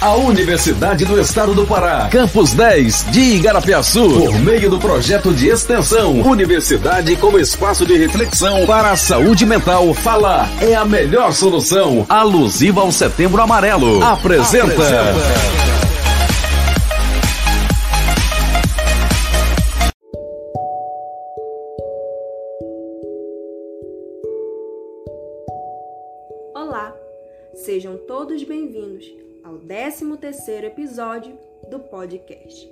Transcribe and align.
A 0.00 0.14
Universidade 0.16 1.04
do 1.04 1.18
Estado 1.18 1.54
do 1.54 1.66
Pará, 1.66 2.08
Campus 2.10 2.52
10 2.52 3.06
de 3.10 3.20
Igarapiaçu, 3.36 4.08
por 4.10 4.38
meio 4.40 4.68
do 4.68 4.78
projeto 4.78 5.32
de 5.32 5.48
extensão 5.48 6.20
Universidade 6.20 7.16
como 7.16 7.38
espaço 7.38 7.86
de 7.86 7.96
reflexão 7.96 8.66
para 8.66 8.90
a 8.90 8.96
saúde 8.96 9.46
mental, 9.46 9.94
falar 9.94 10.50
é 10.60 10.74
a 10.74 10.84
melhor 10.84 11.32
solução. 11.32 12.04
Alusiva 12.08 12.82
ao 12.82 12.92
Setembro 12.92 13.40
Amarelo. 13.40 14.02
Apresenta. 14.04 14.72
Apresenta. 14.72 15.64
Olá, 26.54 26.94
sejam 27.54 27.96
todos 28.06 28.42
bem-vindos 28.44 29.23
ao 29.44 29.58
13º 29.58 30.64
episódio 30.64 31.38
do 31.68 31.78
podcast. 31.78 32.66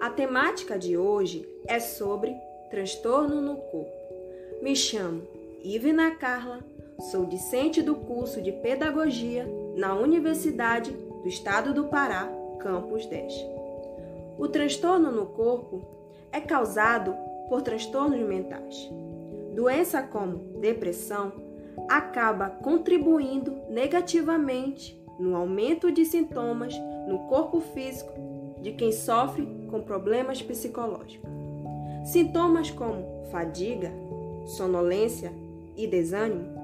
A 0.00 0.08
temática 0.08 0.78
de 0.78 0.96
hoje 0.96 1.46
é 1.68 1.78
sobre 1.78 2.34
transtorno 2.70 3.42
no 3.42 3.56
corpo. 3.56 3.92
Me 4.62 4.74
chamo 4.74 5.22
Ivna 5.62 6.12
Carla, 6.12 6.64
sou 7.10 7.26
discente 7.26 7.82
do 7.82 7.94
curso 7.94 8.40
de 8.40 8.50
Pedagogia 8.50 9.46
na 9.76 9.94
Universidade 9.94 10.90
do 10.90 11.28
Estado 11.28 11.74
do 11.74 11.84
Pará, 11.84 12.26
Campus 12.60 13.04
10. 13.04 13.34
O 14.38 14.48
transtorno 14.48 15.12
no 15.12 15.26
corpo 15.26 15.86
é 16.32 16.40
causado 16.40 17.14
por 17.50 17.60
transtornos 17.60 18.20
mentais. 18.20 18.90
Doença 19.54 20.02
como 20.02 20.60
depressão 20.60 21.32
acaba 21.88 22.48
contribuindo 22.48 23.58
negativamente 23.68 25.05
no 25.18 25.36
aumento 25.36 25.90
de 25.90 26.04
sintomas 26.04 26.74
no 27.08 27.20
corpo 27.28 27.60
físico 27.60 28.12
de 28.60 28.72
quem 28.72 28.92
sofre 28.92 29.46
com 29.70 29.82
problemas 29.82 30.42
psicológicos. 30.42 31.28
Sintomas 32.04 32.70
como 32.70 33.24
fadiga, 33.30 33.92
sonolência 34.44 35.32
e 35.76 35.86
desânimo 35.86 36.56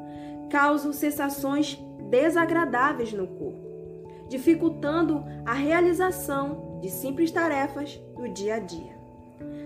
causam 0.50 0.92
sensações 0.92 1.78
desagradáveis 2.10 3.12
no 3.12 3.26
corpo, 3.26 4.26
dificultando 4.28 5.24
a 5.46 5.54
realização 5.54 6.78
de 6.80 6.90
simples 6.90 7.30
tarefas 7.30 7.98
do 8.16 8.28
dia 8.28 8.56
a 8.56 8.58
dia. 8.58 8.92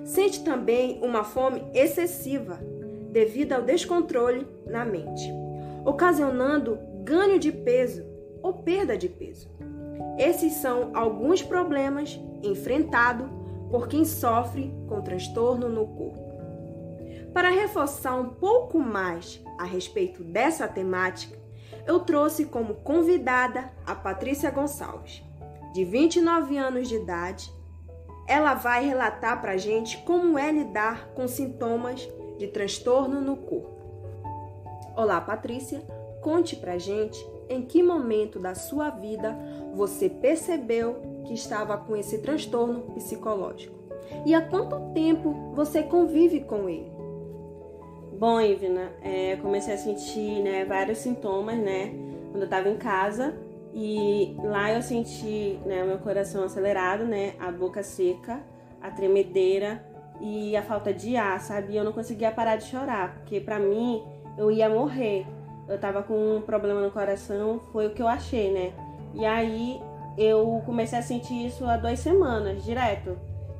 Sente 0.05 0.45
também 0.45 1.01
uma 1.03 1.25
fome 1.25 1.65
excessiva 1.75 2.61
devido 3.11 3.53
ao 3.53 3.63
descontrole 3.63 4.47
na 4.67 4.85
mente, 4.85 5.29
ocasionando 5.85 6.79
ganho 7.03 7.39
de 7.39 7.51
peso 7.51 8.05
ou 8.43 8.55
perda 8.55 8.97
de 8.97 9.09
peso. 9.09 9.51
Esses 10.19 10.55
são 10.55 10.91
alguns 10.95 11.43
problemas 11.43 12.19
enfrentados 12.43 13.29
por 13.71 13.89
quem 13.89 14.05
sofre 14.05 14.73
com 14.89 15.03
transtorno 15.03 15.69
no 15.69 15.87
corpo. 15.87 16.27
Para 17.33 17.51
reforçar 17.51 18.15
um 18.15 18.31
pouco 18.31 18.79
mais 18.79 19.43
a 19.59 19.65
respeito 19.65 20.25
dessa 20.25 20.67
temática, 20.67 21.37
eu 21.87 22.01
trouxe 22.01 22.47
como 22.47 22.75
convidada 22.77 23.71
a 23.85 23.95
Patrícia 23.95 24.51
Gonçalves, 24.51 25.23
de 25.73 25.85
29 25.85 26.57
anos 26.57 26.89
de 26.89 26.97
idade. 26.97 27.53
Ela 28.27 28.55
vai 28.55 28.87
relatar 28.87 29.41
para 29.41 29.53
a 29.53 29.57
gente 29.57 29.99
como 29.99 30.39
é 30.39 30.51
lidar 30.51 31.09
com 31.15 31.29
sintomas 31.29 32.09
de 32.39 32.47
transtorno 32.49 33.21
no 33.21 33.37
corpo. 33.37 33.77
Olá, 34.97 35.21
Patrícia, 35.21 35.81
conte 36.23 36.57
para 36.57 36.73
a 36.73 36.79
gente 36.79 37.23
em 37.49 37.63
que 37.63 37.83
momento 37.83 38.39
da 38.39 38.55
sua 38.55 38.91
vida 38.91 39.37
você 39.75 40.09
percebeu 40.09 40.97
que 41.25 41.35
estava 41.35 41.77
com 41.77 41.97
esse 41.97 42.19
transtorno 42.19 42.83
psicológico? 42.95 43.77
E 44.25 44.35
há 44.35 44.41
quanto 44.41 44.93
tempo 44.93 45.33
você 45.55 45.83
convive 45.83 46.41
com 46.41 46.69
ele? 46.69 46.91
Bom, 48.19 48.41
Ivna, 48.41 48.93
é, 49.03 49.37
comecei 49.37 49.75
a 49.75 49.79
sentir 49.79 50.43
né, 50.43 50.65
vários 50.65 50.99
sintomas, 50.99 51.59
né? 51.59 51.93
Quando 52.31 52.43
eu 52.43 52.45
estava 52.45 52.69
em 52.69 52.77
casa 52.77 53.37
e 53.75 54.35
lá 54.43 54.73
eu 54.73 54.81
senti 54.81 55.59
né, 55.67 55.85
meu 55.85 55.99
coração 55.99 56.45
acelerado, 56.45 57.05
né? 57.05 57.35
A 57.39 57.53
boca 57.53 57.83
seca, 57.83 58.41
a 58.81 58.91
tremedeira 58.91 59.85
e 60.21 60.57
a 60.57 60.63
falta 60.63 60.95
de 60.95 61.15
ar, 61.17 61.39
sabe? 61.41 61.77
Eu 61.77 61.85
não 61.85 61.93
conseguia 61.93 62.33
parar 62.33 62.57
de 62.57 62.65
chorar, 62.65 63.17
porque 63.17 63.39
para 63.39 63.59
mim 63.59 64.03
eu 64.39 64.51
ia 64.51 64.69
morrer 64.69 65.27
eu 65.69 65.79
tava 65.79 66.03
com 66.03 66.37
um 66.37 66.41
problema 66.41 66.81
no 66.81 66.91
coração, 66.91 67.61
foi 67.73 67.87
o 67.87 67.91
que 67.91 68.03
eu 68.03 68.09
achei, 68.09 68.53
né? 68.53 68.73
E 69.15 69.25
aí 69.25 69.81
eu 70.17 70.63
comecei 70.65 70.99
a 70.99 71.03
sentir 71.03 71.47
isso 71.47 71.65
há 71.65 71.77
duas 71.77 71.99
semanas, 71.99 72.65
direto. 72.65 73.17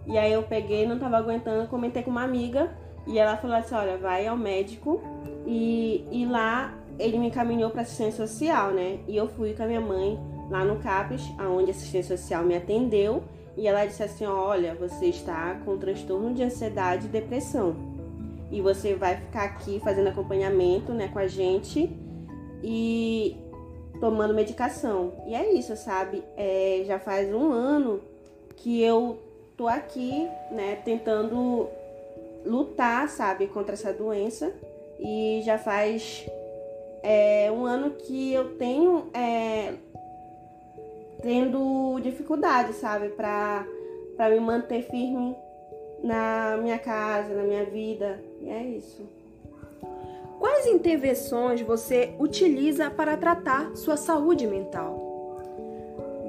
E 0.07 0.17
aí 0.17 0.33
eu 0.33 0.43
peguei, 0.43 0.87
não 0.87 0.99
tava 0.99 1.17
aguentando, 1.17 1.69
comentei 1.69 2.03
com 2.03 2.11
uma 2.11 2.23
amiga 2.23 2.71
e 3.07 3.19
ela 3.19 3.37
falou 3.37 3.57
assim: 3.57 3.75
olha, 3.75 3.97
vai 3.97 4.27
ao 4.27 4.37
médico 4.37 5.03
e, 5.47 6.07
e 6.11 6.27
lá 6.27 6.75
ele 6.99 7.19
me 7.19 7.27
encaminhou 7.27 7.71
para 7.71 7.83
assistência 7.83 8.27
social, 8.27 8.71
né? 8.71 9.01
E 9.07 9.17
eu 9.17 9.29
fui 9.29 9.53
com 9.55 9.65
a 9.65 9.67
minha 9.67 9.81
mãe 9.81 10.19
lá 10.49 10.65
no 10.65 10.77
CAPES, 10.77 11.23
aonde 11.39 11.71
a 11.71 11.75
assistência 11.75 12.17
social 12.17 12.45
me 12.45 12.57
atendeu, 12.57 13.25
e 13.57 13.67
ela 13.67 13.85
disse 13.85 14.03
assim: 14.03 14.25
olha, 14.25 14.75
você 14.75 15.07
está 15.07 15.57
com 15.65 15.77
transtorno 15.77 16.33
de 16.33 16.43
ansiedade 16.43 17.07
e 17.07 17.11
depressão 17.11 17.86
e 18.51 18.61
você 18.61 18.95
vai 18.95 19.17
ficar 19.17 19.45
aqui 19.45 19.81
fazendo 19.81 20.09
acompanhamento 20.09 20.93
né, 20.93 21.09
com 21.09 21.19
a 21.19 21.27
gente 21.27 21.91
e 22.63 23.37
tomando 24.01 24.35
medicação. 24.35 25.13
E 25.27 25.35
é 25.35 25.53
isso, 25.53 25.77
sabe? 25.77 26.23
É, 26.37 26.83
já 26.87 26.99
faz 26.99 27.33
um 27.33 27.53
ano 27.53 28.01
que 28.57 28.83
eu 28.83 29.19
tô 29.57 29.67
aqui, 29.67 30.29
né, 30.51 30.77
tentando 30.85 31.69
lutar, 32.45 33.09
sabe, 33.09 33.47
contra 33.49 33.75
essa 33.75 33.93
doença. 33.93 34.53
E 34.99 35.43
já 35.45 35.59
faz 35.59 36.27
é, 37.03 37.51
um 37.51 37.65
ano 37.65 37.91
que 37.91 38.33
eu 38.33 38.57
tenho 38.57 39.11
é, 39.13 39.75
tendo 41.23 42.01
dificuldade, 42.01 42.73
sabe, 42.75 43.09
para 43.11 43.67
me 44.31 44.41
manter 44.41 44.83
firme 44.83 45.37
na 46.03 46.57
minha 46.63 46.79
casa, 46.79 47.35
na 47.35 47.43
minha 47.43 47.65
vida. 47.65 48.21
E 48.41 48.49
é 48.49 48.63
isso. 48.63 49.07
Quais 50.39 50.67
intervenções 50.67 51.61
você 51.63 52.15
utiliza 52.19 52.91
para 52.91 53.17
tratar 53.17 53.75
sua 53.75 53.97
saúde 53.97 54.47
mental? 54.47 55.41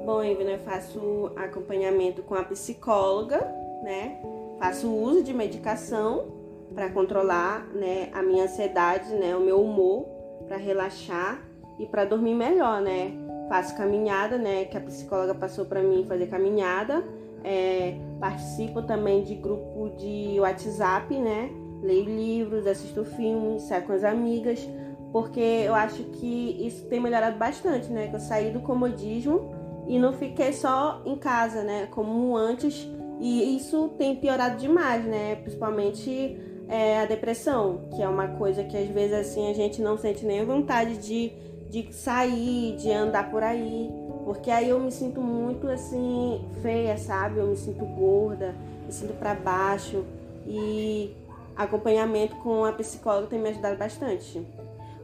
Bom, 0.04 0.24
Ivna, 0.24 0.52
eu 0.52 0.58
faço 0.60 1.30
acompanhamento 1.36 2.22
com 2.22 2.34
a 2.34 2.42
psicóloga, 2.42 3.38
né? 3.82 4.18
Faço 4.58 4.90
uso 4.90 5.22
de 5.22 5.34
medicação 5.34 6.26
para 6.74 6.88
controlar, 6.90 7.66
né, 7.74 8.08
a 8.12 8.22
minha 8.22 8.44
ansiedade, 8.44 9.12
né, 9.14 9.34
o 9.34 9.40
meu 9.40 9.60
humor, 9.60 10.06
para 10.46 10.56
relaxar 10.56 11.42
e 11.78 11.86
para 11.86 12.04
dormir 12.04 12.34
melhor, 12.34 12.80
né? 12.80 13.12
Faço 13.48 13.76
caminhada, 13.76 14.38
né, 14.38 14.64
que 14.64 14.76
a 14.76 14.80
psicóloga 14.80 15.34
passou 15.34 15.64
para 15.64 15.82
mim 15.82 16.04
fazer 16.06 16.26
caminhada 16.26 17.04
é, 17.44 17.94
participo 18.20 18.82
também 18.82 19.22
de 19.22 19.34
grupo 19.34 19.90
de 19.96 20.38
WhatsApp, 20.40 21.14
né? 21.18 21.50
Leio 21.82 22.04
livros, 22.04 22.66
assisto 22.66 23.04
filmes, 23.04 23.62
saio 23.62 23.84
com 23.84 23.92
as 23.92 24.04
amigas, 24.04 24.66
porque 25.12 25.40
eu 25.40 25.74
acho 25.74 26.02
que 26.04 26.66
isso 26.66 26.86
tem 26.86 27.00
melhorado 27.00 27.38
bastante, 27.38 27.88
né? 27.90 28.08
Que 28.08 28.16
eu 28.16 28.20
saí 28.20 28.50
do 28.50 28.60
comodismo 28.60 29.50
e 29.86 29.98
não 29.98 30.12
fiquei 30.12 30.52
só 30.52 31.02
em 31.06 31.16
casa, 31.16 31.62
né? 31.62 31.86
Como 31.90 32.36
antes, 32.36 32.88
e 33.20 33.56
isso 33.56 33.88
tem 33.96 34.16
piorado 34.16 34.58
demais, 34.58 35.04
né? 35.04 35.36
Principalmente 35.36 36.38
é, 36.68 37.00
a 37.00 37.06
depressão, 37.06 37.88
que 37.94 38.02
é 38.02 38.08
uma 38.08 38.28
coisa 38.28 38.62
que 38.62 38.76
às 38.76 38.88
vezes 38.88 39.18
assim 39.18 39.50
a 39.50 39.54
gente 39.54 39.80
não 39.80 39.96
sente 39.96 40.24
nem 40.24 40.44
vontade 40.44 40.98
de, 40.98 41.32
de 41.70 41.92
sair, 41.92 42.76
de 42.76 42.92
andar 42.92 43.30
por 43.30 43.42
aí. 43.42 43.90
Porque 44.24 44.50
aí 44.50 44.68
eu 44.68 44.78
me 44.78 44.92
sinto 44.92 45.22
muito 45.22 45.66
assim, 45.68 46.44
feia, 46.60 46.98
sabe? 46.98 47.38
Eu 47.38 47.46
me 47.46 47.56
sinto 47.56 47.84
gorda, 47.86 48.54
me 48.84 48.92
sinto 48.92 49.14
para 49.14 49.34
baixo. 49.34 50.04
E 50.46 51.16
acompanhamento 51.58 52.36
com 52.36 52.64
a 52.64 52.72
psicóloga 52.72 53.26
tem 53.26 53.38
me 53.38 53.50
ajudado 53.50 53.76
bastante. 53.76 54.46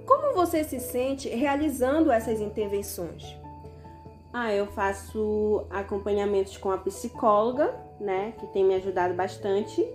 Como 0.07 0.35
você 0.35 0.65
se 0.65 0.81
sente 0.81 1.29
realizando 1.29 2.11
essas 2.11 2.41
intervenções? 2.41 3.37
Ah, 4.33 4.53
eu 4.53 4.67
faço 4.67 5.67
acompanhamentos 5.69 6.57
com 6.57 6.71
a 6.71 6.79
psicóloga, 6.79 7.75
né? 8.01 8.33
Que 8.39 8.47
tem 8.49 8.65
me 8.65 8.75
ajudado 8.75 9.15
bastante. 9.15 9.87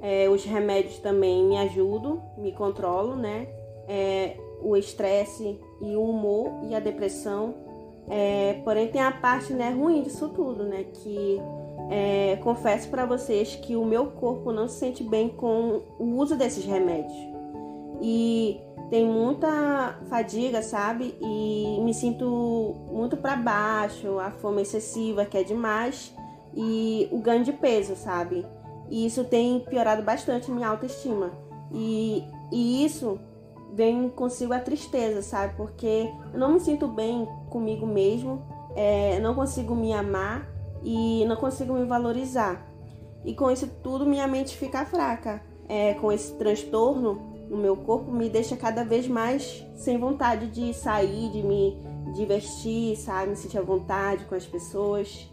É, 0.00 0.28
os 0.28 0.44
remédios 0.44 0.98
também 0.98 1.44
me 1.44 1.58
ajudam, 1.58 2.22
me 2.38 2.52
controlam, 2.52 3.16
né? 3.16 3.48
É, 3.86 4.36
o 4.62 4.76
estresse 4.76 5.60
e 5.80 5.96
o 5.96 6.02
humor 6.02 6.64
e 6.68 6.74
a 6.74 6.80
depressão 6.80 7.68
é, 8.10 8.60
porém 8.64 8.88
tem 8.88 9.02
a 9.02 9.12
parte 9.12 9.52
né, 9.52 9.70
ruim 9.70 10.02
disso 10.02 10.30
tudo, 10.30 10.64
né? 10.64 10.84
Que 10.84 11.40
é, 11.90 12.36
confesso 12.42 12.88
para 12.88 13.06
vocês 13.06 13.56
que 13.56 13.74
o 13.76 13.84
meu 13.84 14.06
corpo 14.08 14.52
não 14.52 14.68
se 14.68 14.78
sente 14.78 15.02
bem 15.02 15.28
com 15.28 15.82
o 15.98 16.16
uso 16.16 16.36
desses 16.36 16.64
remédios. 16.64 17.16
E 18.00 18.60
tem 18.90 19.06
muita 19.06 19.98
fadiga, 20.08 20.62
sabe? 20.62 21.16
E 21.20 21.80
me 21.82 21.92
sinto 21.94 22.74
muito 22.92 23.16
para 23.16 23.36
baixo, 23.36 24.18
a 24.18 24.30
fome 24.30 24.62
excessiva, 24.62 25.24
que 25.24 25.38
é 25.38 25.42
demais, 25.42 26.14
e 26.54 27.08
o 27.10 27.18
ganho 27.18 27.44
de 27.44 27.52
peso, 27.52 27.96
sabe? 27.96 28.46
E 28.90 29.06
isso 29.06 29.24
tem 29.24 29.60
piorado 29.60 30.02
bastante 30.02 30.50
minha 30.50 30.68
autoestima. 30.68 31.30
E, 31.72 32.24
e 32.52 32.84
isso 32.84 33.18
vem 33.72 34.08
consigo 34.10 34.52
a 34.52 34.60
tristeza, 34.60 35.22
sabe? 35.22 35.54
Porque 35.56 36.10
eu 36.32 36.38
não 36.38 36.52
me 36.52 36.60
sinto 36.60 36.86
bem 36.86 37.26
comigo 37.50 37.86
mesmo, 37.86 38.42
é, 38.74 39.18
não 39.20 39.34
consigo 39.34 39.74
me 39.74 39.92
amar 39.92 40.57
e 40.82 41.24
não 41.26 41.36
consigo 41.36 41.72
me 41.74 41.84
valorizar. 41.84 42.66
E 43.24 43.34
com 43.34 43.50
isso 43.50 43.68
tudo 43.82 44.06
minha 44.06 44.26
mente 44.26 44.56
fica 44.56 44.84
fraca. 44.84 45.42
É, 45.68 45.94
com 45.94 46.10
esse 46.10 46.32
transtorno 46.34 47.36
no 47.48 47.56
meu 47.56 47.76
corpo 47.76 48.10
me 48.10 48.28
deixa 48.28 48.56
cada 48.56 48.84
vez 48.84 49.06
mais 49.08 49.66
sem 49.74 49.98
vontade 49.98 50.48
de 50.48 50.72
sair, 50.74 51.30
de 51.30 51.42
me 51.42 51.76
divertir, 52.14 52.96
sabe? 52.96 53.30
Me 53.30 53.36
sentir 53.36 53.58
à 53.58 53.62
vontade 53.62 54.24
com 54.24 54.34
as 54.34 54.46
pessoas. 54.46 55.30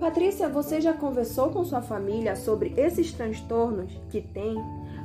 Patrícia, 0.00 0.48
você 0.48 0.80
já 0.80 0.92
conversou 0.92 1.50
com 1.50 1.64
sua 1.64 1.80
família 1.80 2.36
sobre 2.36 2.74
esses 2.76 3.12
transtornos 3.12 3.90
que 4.10 4.20
tem? 4.20 4.54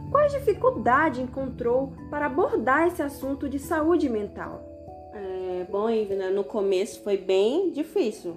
Quais 0.10 0.34
dificuldades 0.34 1.22
encontrou 1.22 1.94
para 2.10 2.26
abordar 2.26 2.88
esse 2.88 3.02
assunto 3.02 3.48
de 3.48 3.58
saúde 3.58 4.10
mental? 4.10 4.62
É, 5.14 5.66
bom, 5.72 5.90
Ivna, 5.90 6.30
no 6.30 6.44
começo 6.44 7.02
foi 7.02 7.16
bem 7.16 7.72
difícil, 7.72 8.36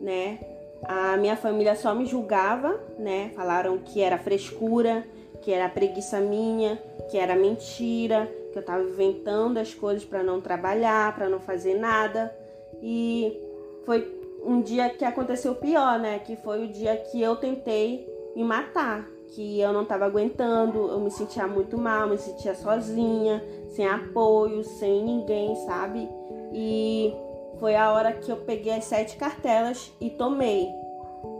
né? 0.00 0.53
A 0.86 1.16
minha 1.16 1.36
família 1.36 1.74
só 1.74 1.94
me 1.94 2.06
julgava, 2.06 2.78
né? 2.98 3.30
Falaram 3.34 3.78
que 3.78 4.00
era 4.00 4.18
frescura, 4.18 5.04
que 5.42 5.52
era 5.52 5.68
preguiça 5.68 6.20
minha, 6.20 6.76
que 7.10 7.18
era 7.18 7.34
mentira, 7.34 8.30
que 8.52 8.58
eu 8.58 8.60
estava 8.60 8.82
inventando 8.82 9.58
as 9.58 9.74
coisas 9.74 10.04
para 10.04 10.22
não 10.22 10.40
trabalhar, 10.40 11.14
para 11.14 11.28
não 11.28 11.40
fazer 11.40 11.74
nada. 11.74 12.34
E 12.82 13.36
foi 13.84 14.10
um 14.44 14.60
dia 14.60 14.90
que 14.90 15.04
aconteceu 15.04 15.52
o 15.52 15.56
pior, 15.56 15.98
né? 15.98 16.18
Que 16.18 16.36
foi 16.36 16.64
o 16.64 16.68
dia 16.68 16.96
que 16.96 17.20
eu 17.20 17.36
tentei 17.36 18.08
me 18.36 18.44
matar, 18.44 19.08
que 19.34 19.60
eu 19.60 19.72
não 19.72 19.82
estava 19.82 20.04
aguentando, 20.04 20.88
eu 20.88 21.00
me 21.00 21.10
sentia 21.10 21.46
muito 21.46 21.78
mal, 21.78 22.08
me 22.08 22.18
sentia 22.18 22.54
sozinha, 22.54 23.42
sem 23.68 23.86
apoio, 23.86 24.62
sem 24.64 25.02
ninguém, 25.02 25.54
sabe? 25.66 26.08
E 26.52 27.14
foi 27.58 27.76
a 27.76 27.92
hora 27.92 28.12
que 28.12 28.30
eu 28.30 28.36
peguei 28.38 28.72
as 28.72 28.84
sete 28.84 29.16
cartelas 29.16 29.92
e 30.00 30.10
tomei. 30.10 30.68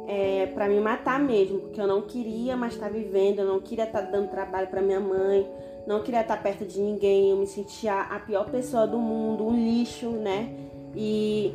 É, 0.06 0.50
para 0.52 0.68
me 0.68 0.78
matar 0.80 1.18
mesmo, 1.18 1.60
porque 1.60 1.80
eu 1.80 1.86
não 1.86 2.02
queria 2.02 2.54
mais 2.54 2.74
estar 2.74 2.88
tá 2.88 2.92
vivendo, 2.92 3.38
eu 3.38 3.46
não 3.46 3.58
queria 3.58 3.84
estar 3.84 4.02
tá 4.02 4.10
dando 4.10 4.28
trabalho 4.28 4.66
para 4.66 4.82
minha 4.82 5.00
mãe, 5.00 5.48
não 5.86 6.02
queria 6.02 6.20
estar 6.20 6.36
tá 6.36 6.42
perto 6.42 6.66
de 6.66 6.78
ninguém, 6.78 7.30
eu 7.30 7.38
me 7.38 7.46
sentia 7.46 8.02
a 8.02 8.18
pior 8.18 8.50
pessoa 8.50 8.86
do 8.86 8.98
mundo, 8.98 9.46
um 9.46 9.54
lixo, 9.54 10.10
né? 10.10 10.50
E 10.94 11.54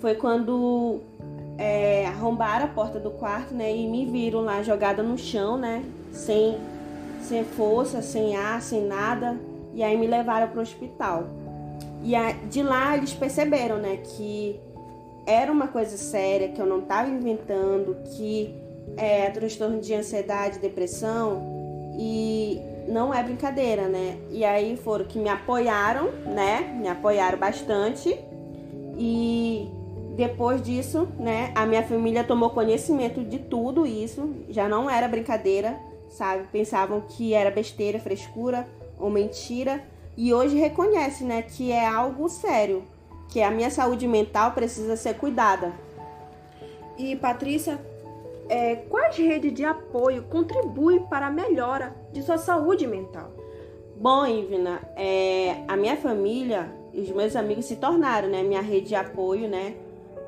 foi 0.00 0.14
quando 0.14 1.00
é, 1.58 2.06
arrombaram 2.06 2.64
a 2.64 2.68
porta 2.68 2.98
do 2.98 3.10
quarto, 3.10 3.54
né? 3.54 3.74
E 3.74 3.86
me 3.86 4.06
viram 4.06 4.40
lá 4.40 4.62
jogada 4.62 5.02
no 5.02 5.16
chão, 5.16 5.56
né? 5.56 5.84
Sem, 6.10 6.58
sem 7.20 7.44
força, 7.44 8.02
sem 8.02 8.36
ar, 8.36 8.60
sem 8.60 8.86
nada. 8.86 9.38
E 9.74 9.82
aí 9.82 9.96
me 9.96 10.06
levaram 10.06 10.48
para 10.48 10.58
o 10.58 10.62
hospital. 10.62 11.24
E 12.02 12.14
a, 12.14 12.32
de 12.32 12.62
lá 12.62 12.96
eles 12.96 13.12
perceberam, 13.12 13.78
né? 13.78 13.98
Que 14.02 14.60
era 15.26 15.50
uma 15.50 15.68
coisa 15.68 15.96
séria, 15.96 16.48
que 16.48 16.60
eu 16.60 16.66
não 16.66 16.80
estava 16.80 17.08
inventando, 17.08 17.96
que 18.16 18.54
é 18.96 19.30
transtorno 19.30 19.80
de 19.80 19.94
ansiedade, 19.94 20.58
depressão. 20.58 21.42
E 21.98 22.60
não 22.88 23.14
é 23.14 23.22
brincadeira, 23.22 23.88
né? 23.88 24.18
E 24.30 24.44
aí 24.44 24.76
foram 24.76 25.04
que 25.04 25.18
me 25.18 25.28
apoiaram, 25.28 26.10
né? 26.26 26.76
Me 26.78 26.88
apoiaram 26.88 27.38
bastante. 27.38 28.18
E 28.96 29.68
depois 30.16 30.62
disso, 30.62 31.08
né, 31.18 31.50
a 31.54 31.66
minha 31.66 31.82
família 31.82 32.22
tomou 32.22 32.50
conhecimento 32.50 33.24
de 33.24 33.38
tudo 33.38 33.84
isso, 33.84 34.32
já 34.48 34.68
não 34.68 34.88
era 34.88 35.08
brincadeira, 35.08 35.76
sabe? 36.08 36.46
Pensavam 36.52 37.00
que 37.00 37.34
era 37.34 37.50
besteira, 37.50 37.98
frescura 37.98 38.66
ou 38.98 39.10
mentira, 39.10 39.82
e 40.16 40.32
hoje 40.32 40.56
reconhece, 40.56 41.24
né, 41.24 41.42
que 41.42 41.72
é 41.72 41.86
algo 41.86 42.28
sério, 42.28 42.84
que 43.28 43.42
a 43.42 43.50
minha 43.50 43.70
saúde 43.70 44.06
mental 44.06 44.52
precisa 44.52 44.96
ser 44.96 45.14
cuidada. 45.14 45.72
E 46.96 47.16
Patrícia, 47.16 47.80
é, 48.48 48.76
quais 48.76 49.16
redes 49.16 49.52
de 49.52 49.64
apoio 49.64 50.24
contribuem 50.24 51.00
para 51.00 51.26
a 51.26 51.30
melhora 51.30 51.94
de 52.12 52.22
sua 52.22 52.38
saúde 52.38 52.86
mental? 52.86 53.32
Bom, 53.96 54.26
Ivna, 54.26 54.80
é, 54.96 55.62
a 55.66 55.76
minha 55.76 55.96
família 55.96 56.70
e 56.92 57.00
os 57.00 57.10
meus 57.10 57.34
amigos 57.34 57.64
se 57.64 57.76
tornaram, 57.76 58.28
né, 58.28 58.42
minha 58.42 58.60
rede 58.60 58.88
de 58.88 58.94
apoio, 58.94 59.48
né? 59.48 59.74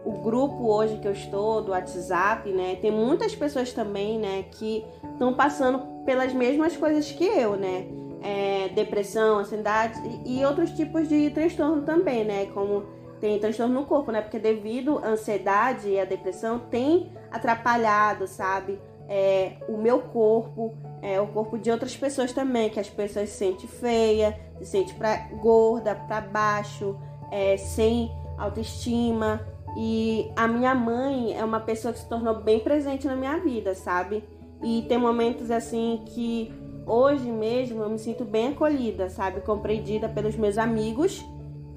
o 0.07 0.13
grupo 0.13 0.69
hoje 0.69 0.99
que 0.99 1.09
eu 1.09 1.13
estou 1.13 1.61
do 1.61 1.73
WhatsApp, 1.73 2.49
né? 2.53 2.79
Tem 2.81 2.93
muitas 2.93 3.35
pessoas 3.35 3.73
também, 3.73 4.21
né, 4.21 4.45
que 4.53 4.85
estão 5.13 5.35
passando 5.35 5.81
pelas 6.05 6.33
mesmas 6.33 6.77
coisas 6.77 7.11
que 7.11 7.25
eu, 7.25 7.57
né? 7.57 7.89
É, 8.29 8.71
depressão, 8.71 9.39
ansiedade 9.39 10.01
e 10.25 10.45
outros 10.45 10.73
tipos 10.73 11.09
de 11.09 11.31
transtorno 11.31 11.83
também, 11.83 12.25
né? 12.25 12.47
Como 12.47 12.83
tem 13.21 13.39
transtorno 13.39 13.75
no 13.75 13.87
corpo, 13.87 14.11
né? 14.11 14.21
Porque 14.21 14.39
devido 14.39 14.99
à 14.99 15.11
ansiedade 15.11 15.89
e 15.89 16.01
à 16.01 16.05
depressão 16.05 16.59
tem 16.59 17.13
atrapalhado, 17.31 18.27
sabe? 18.27 18.81
É, 19.09 19.59
o 19.69 19.77
meu 19.77 20.01
corpo, 20.01 20.75
é, 21.01 21.21
o 21.21 21.29
corpo 21.29 21.57
de 21.57 21.71
outras 21.71 21.97
pessoas 21.97 22.33
também, 22.33 22.69
que 22.69 22.81
as 22.81 22.91
pessoas 22.91 23.29
se 23.29 23.37
sentem 23.37 23.69
feia, 23.69 24.37
se 24.59 24.67
sentem 24.67 24.95
pra, 24.97 25.29
gorda, 25.41 25.95
para 25.95 26.21
baixo, 26.21 26.99
é, 27.31 27.57
sem 27.57 28.11
autoestima. 28.37 29.47
E 29.77 30.33
a 30.35 30.49
minha 30.49 30.75
mãe 30.75 31.39
é 31.39 31.45
uma 31.45 31.61
pessoa 31.61 31.93
que 31.93 32.01
se 32.01 32.09
tornou 32.09 32.43
bem 32.43 32.59
presente 32.61 33.07
na 33.07 33.15
minha 33.15 33.39
vida, 33.39 33.75
sabe? 33.75 34.25
E 34.63 34.83
tem 34.89 34.99
momentos 34.99 35.51
assim 35.51 36.03
que 36.07 36.53
hoje 36.87 37.31
mesmo 37.31 37.83
eu 37.83 37.91
me 37.91 37.99
sinto 37.99 38.25
bem 38.25 38.49
acolhida, 38.49 39.11
sabe? 39.11 39.41
Compreendida 39.41 40.09
pelos 40.09 40.37
meus 40.37 40.57
amigos 40.57 41.25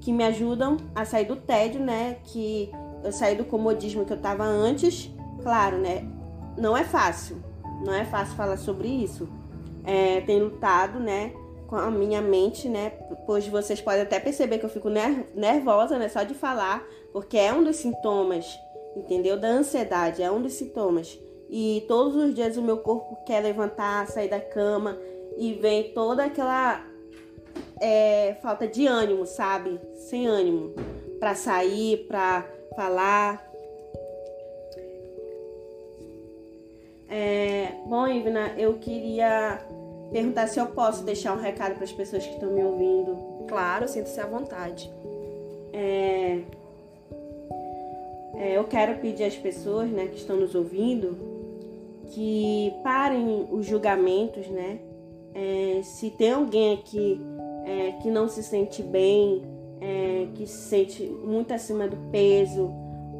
que 0.00 0.12
me 0.12 0.24
ajudam 0.24 0.76
a 0.94 1.04
sair 1.04 1.26
do 1.26 1.36
tédio, 1.36 1.80
né? 1.80 2.18
Que 2.24 2.70
eu 3.04 3.12
saí 3.12 3.36
do 3.36 3.44
comodismo 3.44 4.04
que 4.04 4.12
eu 4.12 4.20
tava 4.20 4.44
antes. 4.44 5.10
Claro, 5.42 5.78
né? 5.78 6.06
Não 6.56 6.76
é 6.76 6.84
fácil. 6.84 7.36
Não 7.84 7.92
é 7.92 8.04
fácil 8.04 8.36
falar 8.36 8.56
sobre 8.56 8.88
isso. 8.88 9.28
É, 9.84 10.20
tenho 10.22 10.44
lutado, 10.44 11.00
né? 11.00 11.32
Com 11.66 11.76
a 11.76 11.90
minha 11.90 12.20
mente, 12.20 12.68
né? 12.68 12.90
Pois 13.26 13.46
vocês 13.46 13.80
podem 13.80 14.02
até 14.02 14.18
perceber 14.20 14.58
que 14.58 14.64
eu 14.64 14.70
fico 14.70 14.88
nervosa, 15.34 15.98
né? 15.98 16.08
Só 16.08 16.22
de 16.22 16.34
falar 16.34 16.84
porque 17.12 17.36
é 17.36 17.52
um 17.52 17.64
dos 17.64 17.76
sintomas, 17.76 18.58
entendeu? 18.96 19.38
Da 19.38 19.48
ansiedade, 19.48 20.22
é 20.22 20.30
um 20.30 20.40
dos 20.40 20.54
sintomas. 20.54 21.18
E 21.50 21.84
todos 21.88 22.14
os 22.14 22.32
dias 22.32 22.56
o 22.56 22.62
meu 22.62 22.78
corpo 22.78 23.24
quer 23.26 23.40
levantar, 23.42 24.06
sair 24.06 24.28
da 24.28 24.40
cama 24.40 24.96
e 25.36 25.54
vem 25.54 25.92
toda 25.92 26.24
aquela 26.24 26.86
é, 27.80 28.36
falta 28.40 28.68
de 28.68 28.86
ânimo, 28.86 29.26
sabe? 29.26 29.80
Sem 29.94 30.28
ânimo 30.28 30.72
para 31.18 31.34
sair, 31.34 32.06
para 32.06 32.46
falar. 32.76 33.50
É, 37.08 37.72
bom, 37.86 38.06
Ivna, 38.06 38.54
eu 38.56 38.74
queria 38.74 39.60
perguntar 40.12 40.46
se 40.46 40.60
eu 40.60 40.66
posso 40.66 41.02
deixar 41.02 41.36
um 41.36 41.40
recado 41.40 41.74
para 41.74 41.84
as 41.84 41.92
pessoas 41.92 42.24
que 42.24 42.32
estão 42.32 42.50
me 42.50 42.62
ouvindo. 42.62 43.46
Claro, 43.48 43.88
sinta-se 43.88 44.20
à 44.20 44.26
vontade. 44.26 44.90
É, 45.72 46.42
é, 48.36 48.56
eu 48.56 48.64
quero 48.64 49.00
pedir 49.00 49.24
às 49.24 49.36
pessoas 49.36 49.90
né, 49.90 50.06
que 50.06 50.16
estão 50.16 50.36
nos 50.36 50.54
ouvindo 50.54 51.29
que 52.10 52.72
parem 52.82 53.48
os 53.50 53.66
julgamentos, 53.66 54.48
né? 54.48 54.78
É, 55.34 55.80
se 55.82 56.10
tem 56.10 56.32
alguém 56.32 56.74
aqui 56.74 57.20
é, 57.64 57.92
que 58.02 58.10
não 58.10 58.28
se 58.28 58.42
sente 58.42 58.82
bem, 58.82 59.42
é, 59.80 60.26
que 60.34 60.46
se 60.46 60.68
sente 60.68 61.04
muito 61.04 61.54
acima 61.54 61.86
do 61.86 61.96
peso, 62.10 62.70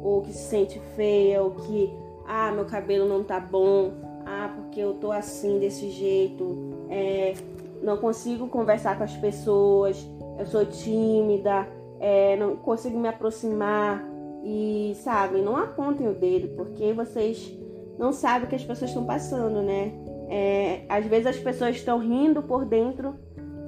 ou 0.03 0.21
que 0.21 0.31
se 0.31 0.49
sente 0.49 0.79
feia, 0.95 1.41
ou 1.41 1.51
que, 1.51 1.91
ah, 2.27 2.51
meu 2.51 2.65
cabelo 2.65 3.07
não 3.07 3.23
tá 3.23 3.39
bom, 3.39 3.93
ah, 4.25 4.53
porque 4.55 4.79
eu 4.79 4.95
tô 4.95 5.11
assim, 5.11 5.57
desse 5.59 5.89
jeito, 5.89 6.85
é, 6.89 7.33
não 7.81 7.97
consigo 7.97 8.47
conversar 8.47 8.97
com 8.97 9.03
as 9.03 9.15
pessoas, 9.15 10.05
eu 10.37 10.45
sou 10.45 10.65
tímida, 10.65 11.67
é, 11.99 12.35
não 12.35 12.57
consigo 12.57 12.99
me 12.99 13.07
aproximar, 13.07 14.05
e, 14.43 14.93
sabe, 14.95 15.39
não 15.39 15.55
apontem 15.55 16.07
o 16.07 16.13
dedo, 16.13 16.55
porque 16.55 16.91
vocês 16.93 17.60
não 17.97 18.11
sabem 18.11 18.45
o 18.45 18.49
que 18.49 18.55
as 18.55 18.63
pessoas 18.63 18.91
estão 18.91 19.05
passando, 19.05 19.61
né? 19.61 19.91
É, 20.29 20.85
às 20.87 21.05
vezes 21.05 21.27
as 21.27 21.37
pessoas 21.37 21.75
estão 21.75 21.99
rindo 21.99 22.41
por 22.41 22.65
dentro 22.65 23.15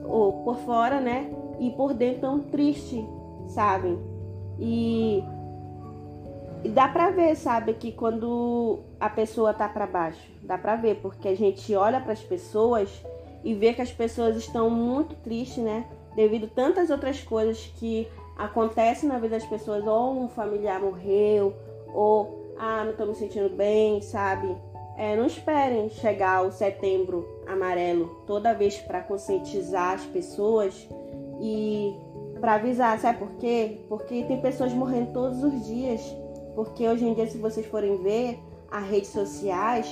ou 0.05 0.43
por 0.43 0.57
fora, 0.59 0.99
né? 0.99 1.29
E 1.59 1.71
por 1.71 1.93
dentro 1.93 2.15
estão 2.15 2.39
tristes, 2.39 3.03
sabe? 3.47 3.97
E, 4.59 5.23
e 6.63 6.69
dá 6.69 6.87
pra 6.87 7.09
ver, 7.09 7.35
sabe, 7.35 7.73
que 7.73 7.91
quando 7.91 8.79
a 8.99 9.09
pessoa 9.09 9.53
tá 9.53 9.67
para 9.67 9.85
baixo, 9.85 10.31
dá 10.43 10.57
pra 10.57 10.75
ver, 10.75 10.99
porque 11.01 11.27
a 11.27 11.35
gente 11.35 11.75
olha 11.75 11.99
para 11.99 12.13
as 12.13 12.21
pessoas 12.21 12.89
e 13.43 13.53
vê 13.53 13.73
que 13.73 13.81
as 13.81 13.91
pessoas 13.91 14.37
estão 14.37 14.69
muito 14.69 15.15
tristes, 15.15 15.63
né? 15.63 15.85
devido 16.15 16.47
tantas 16.47 16.89
outras 16.89 17.21
coisas 17.21 17.71
que 17.77 18.07
acontecem 18.37 19.07
na 19.07 19.17
vida 19.17 19.37
das 19.37 19.45
pessoas, 19.45 19.85
ou 19.85 20.23
um 20.23 20.27
familiar 20.29 20.79
morreu, 20.79 21.53
ou 21.93 22.42
ah, 22.57 22.83
não 22.83 22.91
estou 22.91 23.07
me 23.07 23.15
sentindo 23.15 23.49
bem, 23.49 24.01
sabe? 24.01 24.55
É, 24.97 25.15
não 25.15 25.25
esperem 25.25 25.89
chegar 25.89 26.45
o 26.45 26.51
setembro 26.51 27.27
amarelo 27.47 28.23
toda 28.27 28.53
vez 28.53 28.77
para 28.77 29.01
conscientizar 29.01 29.93
as 29.93 30.05
pessoas 30.05 30.87
e 31.41 31.95
para 32.39 32.55
avisar, 32.55 32.99
sabe 32.99 33.19
por 33.19 33.31
quê? 33.37 33.79
Porque 33.87 34.23
tem 34.23 34.39
pessoas 34.41 34.73
morrendo 34.73 35.13
todos 35.13 35.43
os 35.43 35.65
dias. 35.65 36.01
Porque 36.55 36.87
hoje 36.87 37.05
em 37.05 37.13
dia, 37.13 37.25
se 37.25 37.37
vocês 37.37 37.65
forem 37.65 37.97
ver 38.03 38.37
as 38.69 38.85
redes 38.85 39.09
sociais, 39.09 39.87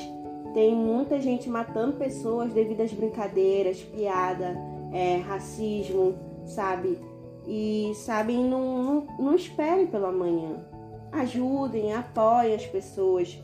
tem 0.54 0.76
muita 0.76 1.20
gente 1.20 1.50
matando 1.50 1.94
pessoas 1.94 2.54
devido 2.54 2.82
às 2.82 2.92
brincadeiras, 2.92 3.82
piada, 3.82 4.56
é, 4.92 5.18
racismo, 5.18 6.14
sabe? 6.46 7.00
E, 7.48 7.94
sabe, 7.96 8.36
não, 8.36 8.84
não, 8.84 9.08
não 9.18 9.36
esperem 9.36 9.88
pelo 9.88 10.06
amanhã. 10.06 10.64
Ajudem, 11.12 11.94
apoiem 11.94 12.56
as 12.56 12.66
pessoas. 12.66 13.38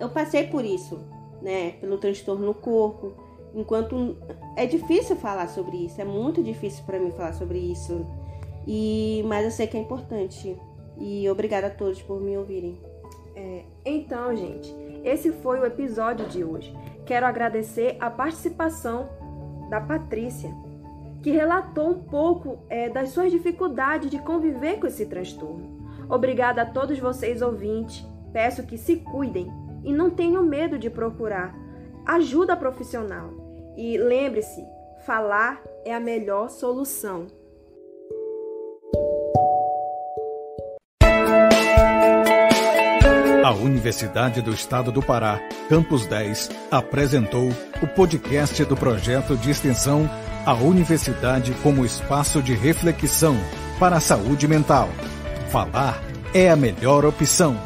Eu 0.00 0.08
passei 0.08 0.46
por 0.46 0.64
isso, 0.64 0.98
né? 1.40 1.72
Pelo 1.80 1.98
transtorno 1.98 2.46
no 2.46 2.54
corpo. 2.54 3.12
Enquanto 3.54 4.16
é 4.56 4.66
difícil 4.66 5.16
falar 5.16 5.48
sobre 5.48 5.76
isso, 5.76 6.00
é 6.00 6.04
muito 6.04 6.42
difícil 6.42 6.84
para 6.84 6.98
mim 6.98 7.10
falar 7.12 7.32
sobre 7.32 7.58
isso. 7.58 8.06
E 8.66 9.24
mas 9.26 9.44
eu 9.44 9.50
sei 9.50 9.66
que 9.66 9.76
é 9.76 9.80
importante. 9.80 10.56
E 10.98 11.28
obrigada 11.30 11.68
a 11.68 11.70
todos 11.70 12.02
por 12.02 12.20
me 12.20 12.36
ouvirem. 12.36 12.78
É, 13.36 13.62
então, 13.84 14.34
gente, 14.34 14.74
esse 15.04 15.30
foi 15.30 15.60
o 15.60 15.64
episódio 15.64 16.26
de 16.26 16.42
hoje. 16.42 16.76
Quero 17.06 17.24
agradecer 17.24 17.96
a 18.00 18.10
participação 18.10 19.08
da 19.70 19.80
Patrícia, 19.80 20.52
que 21.22 21.30
relatou 21.30 21.90
um 21.90 22.02
pouco 22.02 22.58
é, 22.68 22.88
das 22.88 23.10
suas 23.10 23.30
dificuldades 23.30 24.10
de 24.10 24.18
conviver 24.18 24.80
com 24.80 24.88
esse 24.88 25.06
transtorno. 25.06 25.77
Obrigada 26.08 26.62
a 26.62 26.66
todos 26.66 26.98
vocês 26.98 27.42
ouvintes. 27.42 28.06
Peço 28.32 28.62
que 28.62 28.78
se 28.78 28.96
cuidem 28.96 29.48
e 29.84 29.92
não 29.92 30.10
tenham 30.10 30.42
medo 30.42 30.78
de 30.78 30.88
procurar 30.88 31.54
ajuda 32.06 32.56
profissional. 32.56 33.30
E 33.76 33.96
lembre-se, 33.98 34.64
falar 35.04 35.62
é 35.84 35.94
a 35.94 36.00
melhor 36.00 36.48
solução. 36.48 37.26
A 43.44 43.52
Universidade 43.52 44.42
do 44.42 44.50
Estado 44.52 44.92
do 44.92 45.00
Pará, 45.02 45.40
Campus 45.68 46.06
10, 46.06 46.50
apresentou 46.70 47.48
o 47.82 47.86
podcast 47.86 48.62
do 48.64 48.76
projeto 48.76 49.36
de 49.38 49.50
extensão 49.50 50.08
A 50.44 50.52
Universidade 50.54 51.54
como 51.62 51.84
Espaço 51.84 52.42
de 52.42 52.54
Reflexão 52.54 53.36
para 53.78 53.96
a 53.96 54.00
Saúde 54.00 54.46
Mental. 54.46 54.88
Falar 55.50 56.02
é 56.34 56.50
a 56.50 56.56
melhor 56.56 57.06
opção. 57.06 57.56